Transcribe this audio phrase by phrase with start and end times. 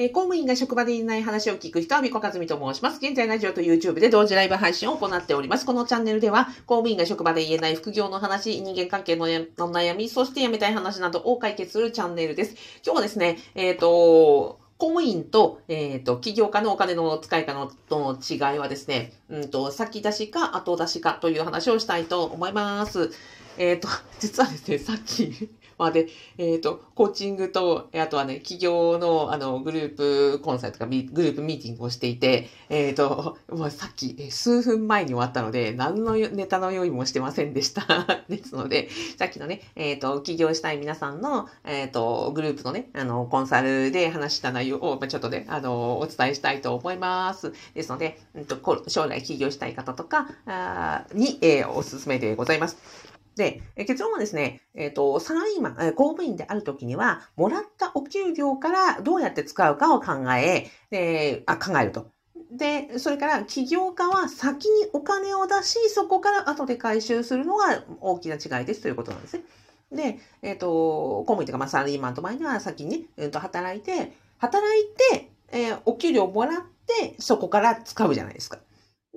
[0.00, 2.98] えー、公務員が職場でいない話を聞く人は、みこかずみと申します。
[3.02, 5.66] 現在、ラジオと YouTube で同時ライブ配信を行っております。
[5.66, 12.54] このチャンネルでは、公務員が職場で言えない副業の話、人間関係の悩み、そして辞めたい話などを解決するチャンネルです。
[12.86, 23.10] 今日はですね、えっ、ー、と、公務員と、えっ、ー、と、起業家のお金の使い方のの違いはですね、うんと、先出しか後出しかという話をしたいと思います。
[23.58, 23.88] えっ、ー、と、
[24.20, 37.86] 実はですね、さっきまあで、えっ、ー、と、コーチングと、あとはね、企業の、あの、グループコンサルとか、グループミーティングをしていて、えっ、ー、と、まあ、さっき、数分前に終わったので、何のネタの用意もしてませんでした。
[38.28, 47.52] ですので、さっきのね、えっ、ー、と、起業したい皆さんの、えっ、と、グループのね、あの、コンサルで話した内容を、ま、ちょっとね、あの、お伝えしたいと思います。
[47.74, 48.58] ですので、うんと、
[48.88, 53.17] 将来起業したい方とか、あに、え、おすすめでございます。
[53.38, 62.10] で、え結論はですね、えっ、ー、と、サラリーマン、え公務員であるときには、もらったお給料からどうやって使うかを考え、で、あ、考えると。
[62.50, 69.44] で、それから起業家は先にお金を出し、そこから後で回収するのが大きな違いですということなんですね。
[69.92, 78.58] で、えっ、ー、と、公務員というか、まあ、サラリーマンと前には先に、えー、と働いて、働いて、えー、お給料をもらって、そこから使うじゃないですか。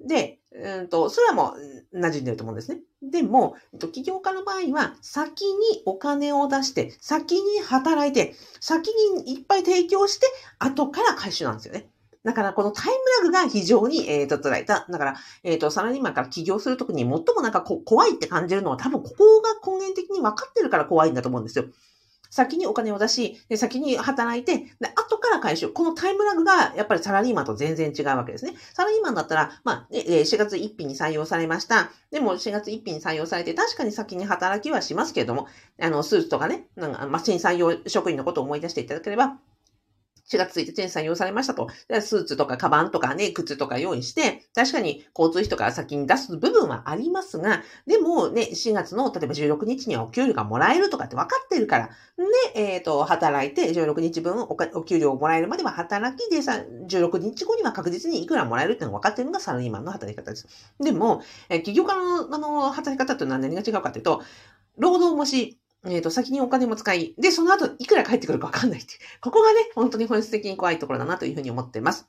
[0.08, 1.56] で、うんと、それはも
[1.94, 2.82] う馴染んでると思うんですね。
[3.02, 3.56] でも、
[3.94, 10.28] 起業家の場合は、先にお金を出して、先に働いて、先にいっぱい提供して、
[10.60, 11.88] 後から回収なんですよね。
[12.24, 12.92] だから、このタイム
[13.24, 14.66] ラグが非常に、えっ、ー、と、辛い。
[14.66, 21.66] だから、えっ、ー、と、サラリーマンから起業するときに最もなんかこ怖いって感じるのは多分ここが根源的に分かってるから怖いんだと思うんですよ。
[22.32, 25.70] 先にお金を出し、で先に働いて、で、後から回収。
[25.70, 28.54] このタイムラグが、やっぱりサラリーマンと全然違うわけですね。
[28.74, 31.92] サラリーマンだったら、まあ、4月1日に採用されました。
[32.10, 35.48] でも、4月1日に採用されて、確かに先に働きはしますけれども、
[35.80, 39.38] あの、スーツとかね、なんか、まあ、新採用職員のことを思い出していただければ、
[40.28, 41.70] 4月1日に採用されましたと。
[42.02, 51.90] スーツとかカバンとかね、靴とか用意して、確かに交通費とか先に出す部分はありますが、でもね、4月の例えば16日にはお給料がもらえるとかって分かってるから、
[52.54, 60.48] で、えっ、ー、と、働いて16日分お給料をもらえるまでは働きでさ、16日後には確実にいくらもらえるっていうのが分かってるのがサラリーマンの働き方です。
[60.80, 64.22] でも、えー、企業家のあの働き方っていうのは何が違うかというと、
[64.78, 68.94] 労働もし、えっ、ー、と、先にお金も使い、で、その後、いくら返ってくるかわかんないって。
[69.22, 72.08] ここがね、本当に本質的に怖いところだなというふうに思っています。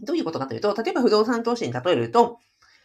[0.00, 2.38] どういうことかというと、例えば不動産投資に例えると、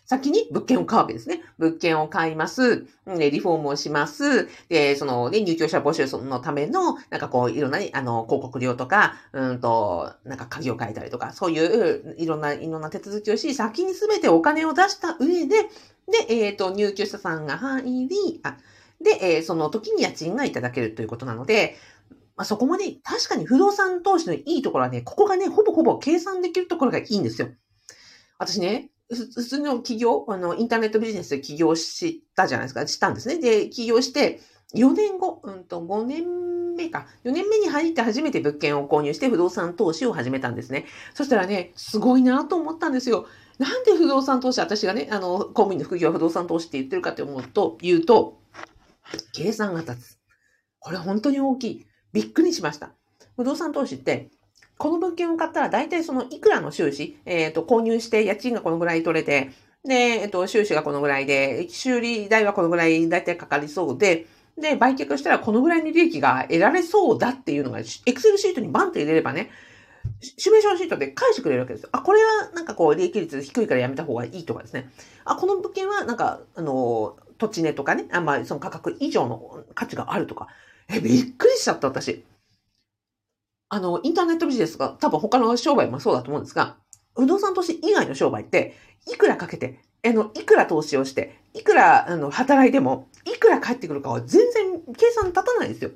[0.06, 1.42] 先に物件を買うわけですね。
[1.58, 2.86] 物件を買います。
[3.08, 4.48] で、リフォームをします。
[4.70, 15.64] で、そのね、入居者募集のための、なんかこう、いろんな、ね、あの、広告料とか、うんと、なんか鍵を変えたりとか、そういう、いろんな、いろんな手続きをし、先にすべてお金を出した上で、
[16.28, 18.58] で、えっ、ー、と、入居者さんが入り、あ、
[19.02, 21.76] で、えー、その時に家賃がいただけるということなので、
[22.36, 27.50] まあ、そこもね、確かに不動産投資のいいところはね、ここがね、ほぼほぼ計算できるところがいいんですよ。
[28.38, 33.40] 私ね、普通の企業、あの、インターネットビジネスで起業したじゃないですか、したんですね。
[33.40, 34.42] で、起業して、
[34.74, 37.08] 4年後、うんと、5年目か。
[37.24, 40.86] 4年目に入って初めて物件を購入して不動産投資を始めたんですね。
[41.14, 43.28] そしたらね、すごいなと思ったんですよ。
[43.60, 48.40] なんで不動産投資、私がね、あの、公務員の副業は不動産投資って言ってるかって思うと、言うと、
[49.34, 50.20] 計算が立つ。
[50.80, 51.86] これ本当に大きい。
[52.14, 52.92] びっくりしました。
[53.36, 54.30] 不動産投資って、
[54.78, 59.52] この物件を買ったら大体そのいくらの収支、えっ、ー、と、購入して家賃がこのぐらい取れて、
[59.86, 64.28] で、えっ、ー、と、収支がこのぐらいで、修理代はこのぐらい大体かかりそうで、
[64.58, 67.84] で、売却したらこのぐらいの利益が得られそうだっていうのが、エ
[68.14, 69.50] クセルシートにバンって入れればね、
[70.22, 71.90] シミュレーションシートで返してくれるわけですよ。
[71.92, 74.90] あ、これはなんかこう利益率低いからやめた方がいいとかですね。
[75.26, 80.48] あ、この物件はなんか、あの、土地値とかね、あまあ、その価格以上の価値があるとか。
[80.90, 82.26] え、びっくりしちゃった、私。
[83.70, 86.78] あの、インターネットビジネスが多分他の商売もそうだと思うんですが、
[87.16, 88.76] 不動産投資以外の商売って、
[89.08, 95.92] いくらかけて、あの、いくら投資をして、いくら、あの、働いても、いくら返ってくるかは全然計算立たないですよ。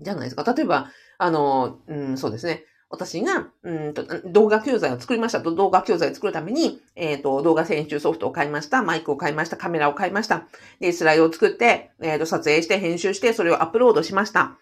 [0.00, 0.44] じゃないですか。
[0.52, 2.64] 例えば、あの、うん、そうですね。
[2.90, 10.46] 私が、うんと、動画教材を作りましたと、動画教材を作るために、えっ、ー、と、動画編集ソフトを買いました、マイクを買いました、カメラを買いました。
[10.80, 14.56] で、スライドを作って、えっ、ー、と、撮影して、編集して、それをアップロードしました。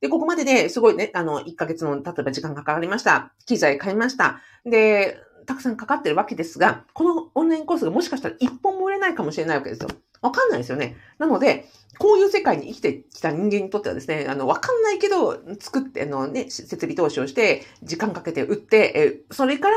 [0.00, 3.32] で、ここまでですごいね、あの、1ヶ月の、例えば時間がかかりました。
[3.46, 4.40] 機材買いました。
[4.64, 9.88] で、たくさんかかってるわけですが、このオンラインコースがもしかしたら1本も売れないかもしれないわけですよ。
[10.20, 10.96] わかんないですよね。
[11.18, 11.68] なので、
[11.98, 19.68] こういう世界に生きてきた人間にとってはですね、あの、わかんないけど、作って、あのね、設備投資をして、時間かけて売って、え、それか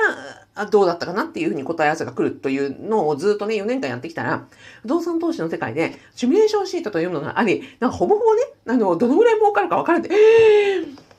[0.56, 4.48] ら、どうだったかなっていうふうに答え合わせが来るというのをずっとね、4年間やってきたら、
[4.84, 10.10] 不動産投資の世界で、シミュレーションシートというものがあり、なんかほぼほぼね、あの、どのぐらい儲かるかわからない。
[10.12, 11.12] えー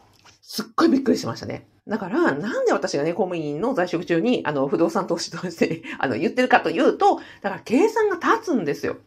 [0.54, 1.66] すっごいびっくりしましたね。
[1.88, 8.98] だから、なんで私がね、公務員の在職中に、あの、不動産投資としてあの、言ってるかというと、だから計算が立つんですよ。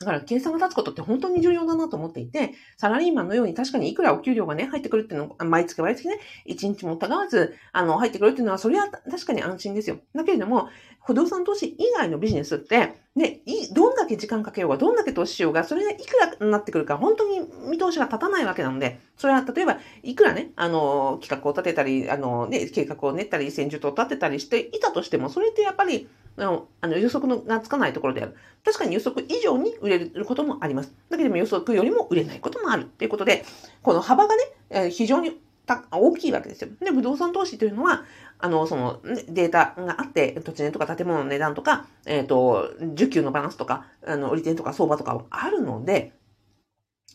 [0.00, 10.00] だから計算が立つことって本当に重要だなと思っていて、サラリーマンのように確かにいくらお給料がね、入ってくるっていうの毎月毎月ね、1日もたがわず、あの、入ってくるっていうのは、それは確かに安心ですよ。
[10.14, 10.68] だけれども、
[11.06, 13.40] 不動産投資以外のビジネスって、ね、
[13.72, 17.40] どんだけ時間かけようが、どんだけ投資しようが、それがいくらになってくるか、本当に
[17.70, 26.08] 見通しが立たないわけなので、それは例えば、いくらね、あの、企画を立てたり、あの、ね、計画を練ったり、戦術を立てたりしていたとしても、それってやっぱり、
[26.38, 28.34] あの、あの予測のがつかないところである。
[28.64, 30.92] 確かに予測以上に売れることもあります。
[31.10, 33.44] だけども予測よりも売れないこともあるっていうことで、
[33.82, 36.70] この幅がね、え非常にた大きいわけですよ。
[36.80, 38.04] で、不動産投資というのは、
[38.38, 46.12] あの、その、データがあって、土地値とか建物の値段とか、えっ、ー、と、需給のバランスとか、あの、売り手とか相場とかあるので、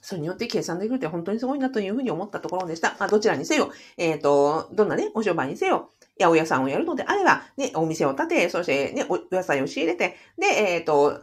[0.02, 2.96] それによって計算できるって本当にすごいなというふうに思ったところでした。
[3.00, 11.22] まあ、どちらにせよ、えっ、ー、と、どんなね、お商売にせよ、八百屋さんをやるのであれば、ね、お店を建て、そしてね、お野菜を仕入れて、で、えっ、ー、と、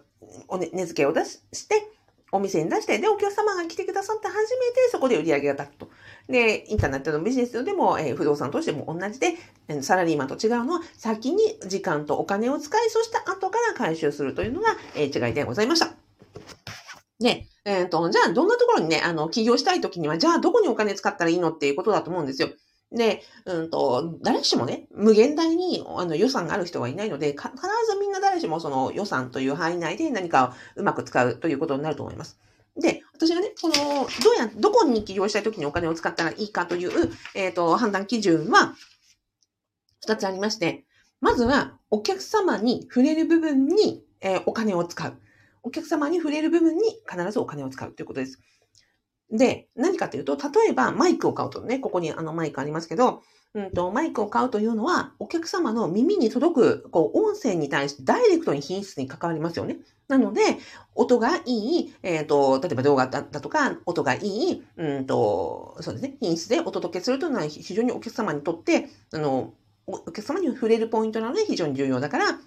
[0.49, 1.89] おね、値付けを出しして、
[2.33, 5.89] お店に出して、で、お客様が来てくださって初めてそこで売り上げが立つと。
[6.29, 9.35] で、インターネットのビジネスでも、えー、不動産としても同じで、
[9.83, 15.91] サラリーマンと違うのは、先に時間とお金を使い、そして後から回収するというのが、えー、違いでございました。
[17.21, 22.51] ね、えっ、ー、と、じゃあ、どんなところにね、あの、起業したいときには、じゃあ、どこにお金使ったらいいのっていうことだと思うんですよ。
[22.97, 27.49] で、うんと、誰しもね、無限大にあの予算がある人はいないので、必
[27.87, 32.39] ずみんな誰しもその予算という範囲内で何かをうまく使うということになると思います。
[32.81, 38.75] で、私がね、この、どうや、どこに起業したいときにお金を使ったらいいかという、えっ、ー、と、判断基準は、
[40.01, 40.85] 二つありまして、
[41.21, 45.15] まずは、お客様に触れる部分に、えー、お金を使う。
[45.63, 48.41] お客様に触れる部分に必ずお金を使うということです。
[49.31, 53.23] で、何かというと、例えばマイクを買うとね、ここにあのマイクありますけど、
[53.57, 59.79] うんと、マイクを買うというのは、お客様の耳に届く、こう、音声に対してダイレクトに品質に関わりますよね。
[60.09, 60.43] なので、
[60.95, 69.55] 音がいい、えっ、ー、と、例えば動画だとか、音がいい、うんと、そうですね、品質でお届けするというのは非常にお客様にとって、あの、
[69.87, 72.39] お客様に触れるポイントなので非常に重要だから、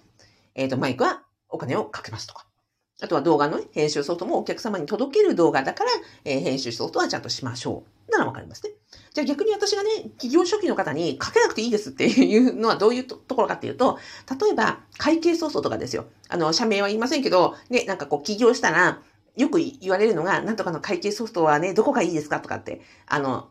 [0.54, 2.49] えっ、ー、と、マイクはお金をかけますとか。
[3.02, 5.90] あとは動画の、編集ソフトもお客様に届ける動画だから、
[6.24, 8.12] えー、編集ソフトはちゃんとしましょう。
[8.12, 8.72] ならわかりますね。
[9.14, 13.98] じゃあ逆に私がね、企業初期の方に書けなくていいですっていうのはどういうところかっていうと、
[14.40, 16.06] 例えば会計ソフトとかですよ。
[16.28, 19.00] あの、社名は言いませんけど、ね、なんかこう起業したら、
[19.36, 23.48] よく言われるのが、なんとかの会計ソフトはね、どこがいいですかとかって、あの、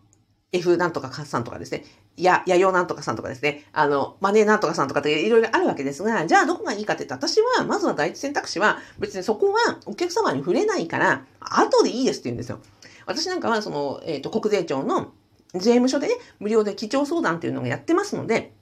[0.52, 1.84] F なんとかさんとかですね。
[2.18, 3.64] や、やよなんとかさんとかですね。
[3.72, 12.60] あの、マネーなんとかさんとかっていろいろあるわけですが、じゃあどこがいいかって言ったら、私は、まずは第一選択肢は、別にそこはお客様に触れないから、後でいいですって言うんですよ。
[13.06, 15.12] 私なんかは、その、えっ、ー、と、国税庁の
[15.54, 18.54] 税務署でね、無料で基調相談っていうのをやってますので、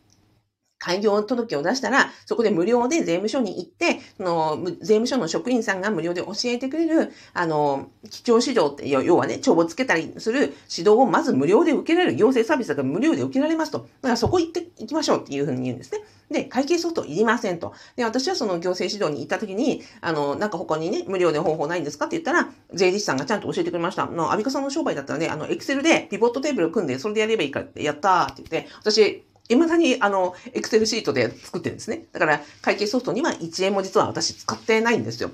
[0.87, 13.79] 開業届を出したら、そこで無料で税務署に行って、その、税務署の職員さんが無料で教えてくれる、あの、基調指導って、要はね、帳簿つけたりする指導をまず無料で受けられる、行政サービスが無料で受けられますと。
[13.79, 15.99] だからそこ行って行きましょうっていうふうに言うんですね。
[16.31, 17.73] で、会計ソフトいりませんと。
[17.97, 24.03] で、私はその行政指導に行った時に、あの、なんか他にね、無料で方法ないんですかって言ったら、税理士さんがちゃんと教えてくれました。
[24.03, 29.23] あの、アビカさんの商売だったらね、あの、エクセルでピボットテーブルを組んで、それでやればいいからって、やったーって言って、私、
[29.55, 32.05] 未だに、あの、エクセルシートで作ってるんですね。
[32.11, 35.31] だから、会計ソフトには1円も実は私使ってないんですよ。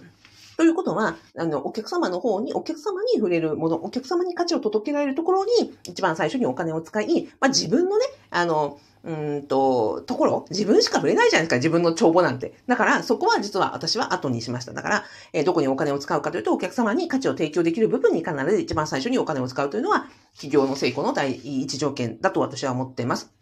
[0.55, 12.53] ということは、あの、お客様の方に、お客様に触れるもの、お客様に価値を届けられるところに、一番最初にお金を使い、まあ、自分のね、あの、うんと、ところ、自分しか触れないじゃないですか、自分の帳簿なんて。
[12.67, 14.71] だから、そこは実は私は後にしました。
[14.71, 23.33] だから、えー、どこにお金を使うかというと、お客様に価値を提供できる部分に必ず一番最初にお金を使うというのは、企業の成功の第一条件だと私は思っています。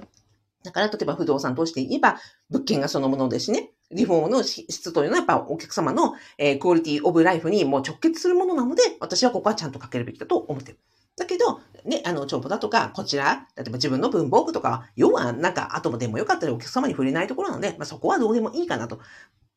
[0.64, 2.18] だから、例えば不動産として言えば、
[2.50, 3.72] 物件がそのものですね。
[3.92, 10.80] リフォームの質というのはやっぱお客様の、えー、クオリティオブライフにもう直結するものなので、私はここはちゃんと書けるべきだと思ってる。
[11.18, 19.00] だけど、ね、あの、帳簿だとか、こちら、例えば自分の文房具とか、要はなんか後でもよかったらお客様に触れないところなので、まあ、そこはどうでもいいかなと。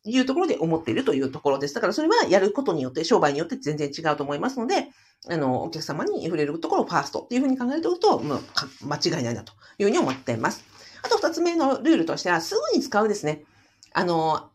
[0.06, 1.75] いうところで思っているというところです。
[1.75, 4.88] だからそれはやることによって、商売によって全然違うと思いますので、
[5.30, 8.40] あの、お客様に触れるところをファーストっていうふうに考えておると、もう
[8.87, 10.62] 間違いないなというふうに思っています。
[11.04, 13.44] あと二つ目のルールとしては、すぐに使うですね。
[13.92, 14.50] あの、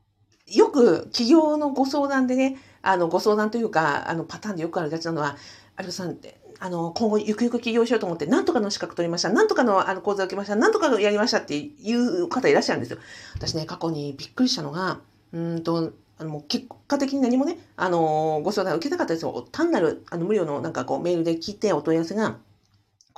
[0.47, 5.37] よく企業のご相談でね、あの、ご相談というか、あの、パターンでよくあるやつなのは、
[5.77, 12.99] 有吉さんって、あの、今後ゆくゆく起業しようと思って、なんとかの資格取りました、なんとかのあの講座を受けました、なんとかやりましたっていう方いらっしゃるんですよ。
[13.35, 14.99] 私ね、過去にびっくりしたのが、
[15.31, 19.47] うんと、あの、結果的に何もね、あの、ご相談を受けなかったですよ。
[19.51, 22.37] 単なる、あの、無料のなんかこうメールで聞いてお問い合わせが、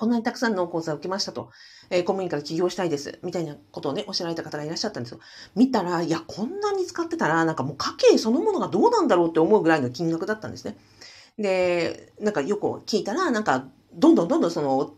[0.02, 1.52] こんなにたくさんの講座を受けましたと、
[1.92, 5.20] えー、公務員から起業したいです、みたいなことをね、おっしゃられた方がいらっしゃったんですよ。
[5.56, 10.76] 見たら、いや、こんなに使ってたら、なんかもう家計そのものがどうなんだろうって思うぐらいの金額だったんですね。
[11.38, 14.92] で、なんかよく聞いたら、なんか、どんどんどんどんその、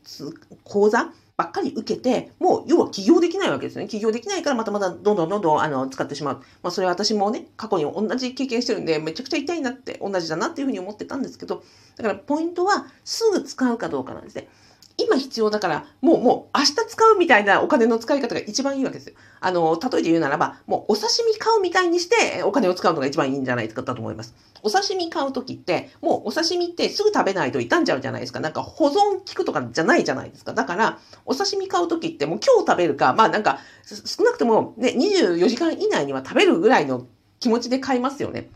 [0.64, 3.90] 講座ばっかり受けて、もう要は起業できないわけですね。
[3.90, 6.44] 起業できないからまたまたどんどんどんどんあの使ってしまう。
[6.62, 11.64] まあそれは私もね、過去に同じ経験してるんで、めちゃくちゃ痛いなって、同じだなっていうふうに思ってたんですけど、
[11.98, 14.48] だからポイントはすぐ使うかどうかなんですね。
[14.98, 19.16] 今必要だから、もう、もう、明日使うみたいなお金の使い方が一番いいわけですよ。
[19.40, 24.36] あの、例えて言うならば、もうお刺身買うみたいにしてお金を使うのが一番いいんじゃないかと思います。
[24.62, 28.40] お刺身買うときって、もうお刺身ってすぐ食べないと傷んじゃうじゃないですか。
[28.40, 30.54] なんか保存効くとかじゃないじゃないですか。
[30.54, 37.08] だから、お刺身買うときってもう今日食べるか、まあなんか、少なくともね、24時間以内には食べるぐらいの
[37.40, 38.50] 気持ちで買いますよね。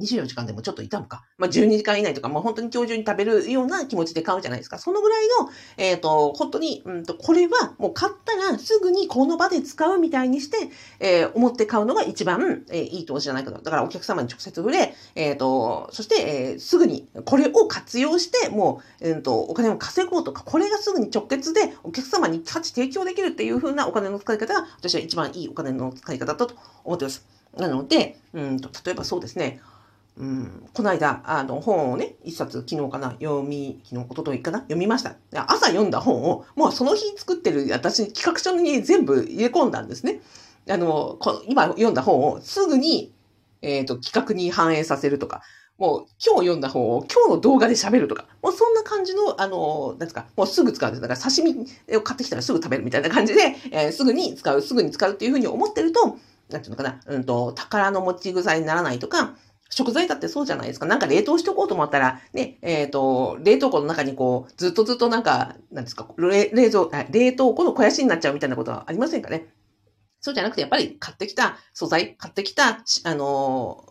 [0.00, 1.24] 24時間でもちょっと痛むか。
[1.38, 4.78] まあ、12時間以内とか、まあ、本当に今日中に食べるような気持ちで買うじゃないですか。
[4.78, 13.62] そのぐらいの、えっ、ー、と、本当に、うんと、これはもう買ったらすぐにこの場で使うみたいにして、えー、思って買うのが一番、えー、いい投資じゃないかと。
[13.62, 27.24] だからお客様に直接触れ、えっ、ー、と、そして、えー、すぐにこれを活用して、もう、えっ、ー、と、お金を稼ごうとか、これがすぐに直結でお客様に価値提供できるっていう風なお金の使い方が、私は一番いいお金の使い方だと思ってます。
[27.56, 29.60] なので、うんと、例えばそうですね、
[30.16, 35.16] うん、この間、あの、本をね、一冊昨日かな、読み、昨日、一昨日かな、読みました。
[35.32, 40.20] 朝読んだ本を、もうその日作ってる私、企画書に全部入れ込んだんですね。
[40.68, 41.18] あの、
[41.48, 43.12] 今読んだ本をすぐに、
[43.60, 45.42] えっ、ー、と、企画に反映させるとか、
[45.78, 51.02] もう今日読んだ本を今日の動画で喋るとか、もうそんな感じの、あの、なんですか、もうすぐ使うんです。
[51.02, 51.66] だから刺身
[51.96, 56.18] を買ってきたらすぐ食べるみたいな感じで、えー、すぐに使う、すぐに使うっていうふうに思ってると、
[56.50, 59.34] なんていうのかな、うんと、宝の持ち腐にならないとか、
[59.74, 60.86] 食材だってそうじゃないですか。
[60.86, 69.48] なんか冷凍しとこうと思ったら、ね、えっ、ー、と、冷凍庫の中にこう、ずっとずっとなんか、なんですか、冷冷蔵、冷凍庫の肥やしになっちゃうみたいなことはありませんかね。
[70.24, 73.84] そうじゃなくて、やっぱり買ってきた素材、買ってきた、あの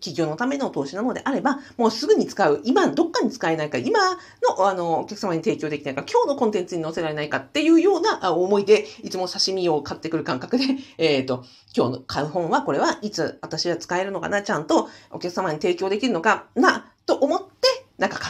[0.00, 10.64] 企業のための投資なのであれば、もうすぐに使う、今どっかに使えないか、今のあのお客様に提供できないか、今日のコンテンツに載せられないかっていうような思いで、いつも刺身を買ってくる感覚で、
[10.98, 17.75] えっ、ー、と、今日の買う本はこれはいつ私は使えるのかな、ちゃんとお客様に提供できるのかな、と思って、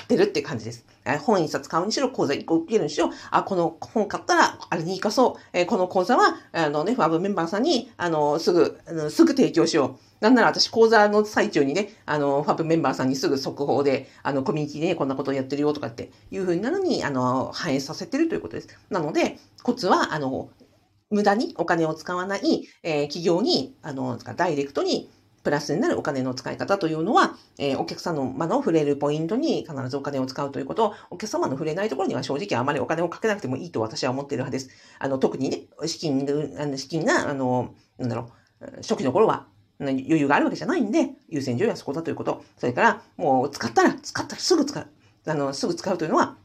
[0.06, 0.86] ってるって感じです。
[1.20, 5.40] 本一冊買うにしろ、講座1個受けるにしろ、あ、この本買ったら、あれに活かそう。
[5.52, 10.06] えー、この講座は、あのね、ファブメンバーさんに、あの、すぐ、あのすぐ提供しよう。
[10.20, 18.68] なんなら私講座の最中にね、あの、ファブメンバーさんにすぐ速報で、あの、コミュニティで、こんなことをやってるよとかっていうふうになるに、あの、反映させてるということです。
[18.90, 20.50] なので、コツは、あの、
[21.10, 25.10] 無駄にお金を使わない、えー、企業に、あの、ダイレクトに、
[25.46, 34.70] プラスになるお金の使い方というのは、えー、お客様の触れるポイントに必ずお金を使うということを、お客様の触れないところには正直あまりお金をかけなくてもいいと私は思っている派です。
[34.98, 36.26] あの、特にね、資金、
[36.58, 39.46] あの資金が、あの、なんだろう、初期の頃は
[39.78, 42.42] 余裕があるわけじゃないんで、優先順位はそこだということ。
[42.56, 44.86] それから、もう使ったら、使ったらすぐ使う。
[45.26, 46.36] あの、すぐ使うというのは、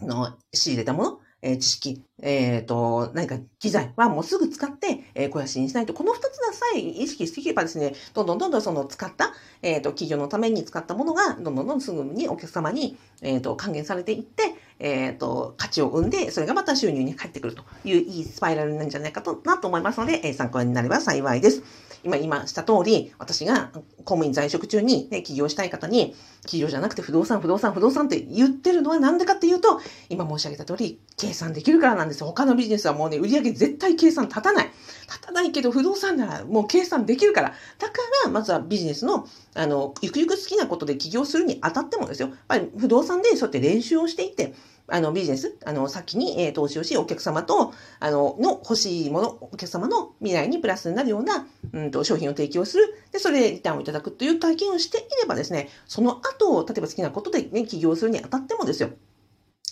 [0.00, 21.62] の、仕入れたもの、えー、知識、えっ、ー、と、何か機材はもうすぐ使って、えー、肥やしにしないと、この二つがさえ意識していけばですね、どんどんどんどんその使った、えっ、ー、と、企業のために使ったものが、どんどんどんすぐにお客様に、えっ、と、還元されていって、えっ、と、価値を生んで、それがまた収入に返ってくるといういいスパイラルなんじゃないかと、なと思いますので、え参考になれば幸いです。
[22.04, 23.70] 今、今した通り、私が
[24.04, 32.26] 公務員在職中に、ね、起業したい方に、企業じゃなくて不動産、不動産、不動産って言ってるのはなんでかっていうと、今申し上げた通り、計算できるからなんですよ。
[32.26, 34.70] 他のビジネスはもうね、売り上げ絶対計算立たない。
[35.08, 37.52] 立たないけど、不動産ならもう計算できるから。
[37.78, 42.28] だから、まずはビジネスの、あの、ゆくゆく好きなことで起業するにあたってもですよ。
[42.28, 44.54] やっぱり不動産でそうやって練習をしていって、
[44.90, 52.94] あの、ビジネス、あの、先に、えー、投資をし、お客様と、あの、の欲しいもの、お客様の未来にプラスになるような、うんと、商品を提供する。
[53.12, 58.90] で、それでリターンをいただくという体験をしていればですね、その後、例えば好きなことでね、起業するにあたってもですよ、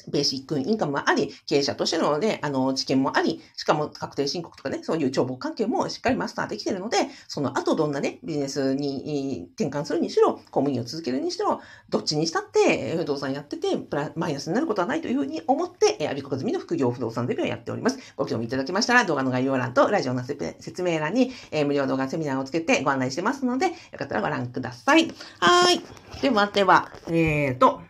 [0.08, 6.98] ベーシックインカムもあり、経営者としてのね、あの、知見もあり、しかも確定申告とかね、そういう帳簿関係もしっかりマスターできているので、
[7.28, 17.98] その後どんなね、ビジネスに転換するにしろ、公務員を続けるにしろ、どっちにしたって、不動産やってて、プラマイナスになることはないというふうに思って、えアビコカズミの副業不動産デビューをやっております。
[18.16, 25.12] ご興味いただきましたら、動画の概要欄とラジオの説明欄に、え無料動画セミナーをつけてご案内してますので、よかったらご覧ください。
[25.40, 25.80] はい。
[26.22, 27.82] ではでは、えーと、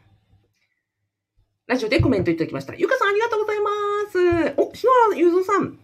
[1.67, 2.77] ラジオでコメントいただきました。
[2.77, 3.71] ゆかさんありがとうございま
[4.09, 4.55] す。
[4.57, 5.77] お、篠原ゆうぞさん。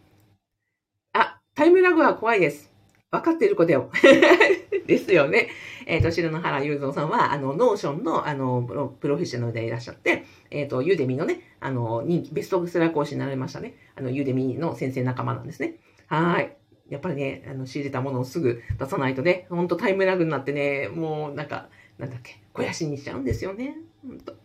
[1.12, 2.70] あ、タイムラグは怖いです。
[3.10, 3.90] 分かっている子だよ。
[4.86, 5.48] ですよね。
[5.86, 8.62] えっ、ー、と、白野原雄三さんは、あの、 Notion の、あの、
[9.00, 13.74] プロフェッショナルでいらっしゃって、えっ、ー、と、 Udemy のね、あの、人気、ベストセラー講師になられましたね。
[13.96, 15.80] あの、 Udemy の先生仲間なんですね。
[16.06, 16.56] はい。
[16.90, 23.76] やっぱりね、あの、仕入れたものをすぐ出さないとね、ほんとタイムラグになってね、もうなんか、なんだっけ、肥やしにしちゃうんですよね。
[24.06, 24.41] ほんと。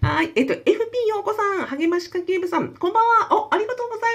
[0.00, 0.32] はい。
[0.36, 0.62] えっと、FP
[1.08, 3.48] ようこさん、励まし家系部さん、こんばんは。
[3.48, 4.14] お、ありがとうござい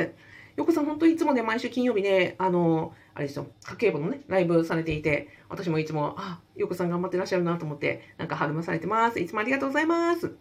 [0.00, 0.14] ます。
[0.56, 9.20] ようこさん、本当いつもね、毎週金曜日ね、あの、あれですよ、家計簿のね、ライブされていて、私もいつも、あ、ようこさん頑張ってらっしゃるなと思って、なんか励まされてます。
[9.20, 10.34] いつもありがとうございます。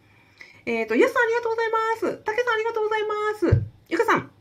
[0.65, 2.17] えっ、ー、と、やすさんありがとうございます。
[2.23, 3.63] たけさんありがとうございます。
[3.89, 4.31] ゆかさん、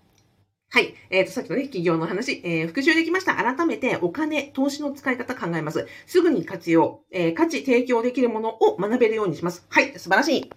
[0.72, 0.94] はい。
[1.10, 3.34] えっ、ー、と、さっきのね、企業の話、えー、復習できました。
[3.34, 5.88] 改めて、お金、投資の使い方考えます。
[6.06, 9.66] すぐに活用、えー、価値提供できるものを学べるようにします。
[9.68, 9.92] はい。
[9.98, 10.50] 素晴らしい。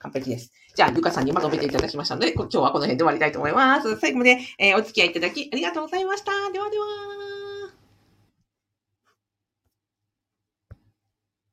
[0.00, 0.52] 完璧です。
[0.74, 3.96] じゃあ、ゆかさんにまとめていただきましたので、今日はこの辺で終わりたいと思います。
[4.00, 6.32] 最後まで、えー、お付き合いいただきありがとうございました。
[6.50, 7.31] ではでは。